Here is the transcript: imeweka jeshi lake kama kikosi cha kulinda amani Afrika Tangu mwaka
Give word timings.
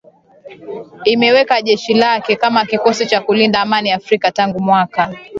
imeweka 1.05 1.61
jeshi 1.61 1.93
lake 1.93 2.35
kama 2.35 2.65
kikosi 2.65 3.05
cha 3.05 3.21
kulinda 3.21 3.61
amani 3.61 3.91
Afrika 3.91 4.31
Tangu 4.31 4.59
mwaka 4.59 5.13